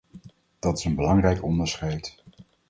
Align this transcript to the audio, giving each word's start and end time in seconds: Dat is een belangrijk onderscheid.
Dat 0.59 0.77
is 0.77 0.85
een 0.85 0.95
belangrijk 0.95 1.43
onderscheid. 1.43 2.23